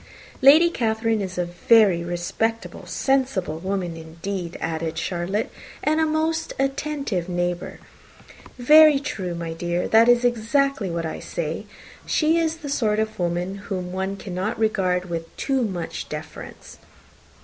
[0.41, 5.51] "Lady Catherine is a very respectable, sensible woman, indeed," added Charlotte,
[5.83, 7.77] "and a most attentive neighbour."
[8.57, 11.67] "Very true, my dear, that is exactly what I say.
[12.07, 16.79] She is the sort of woman whom one cannot regard with too much deference."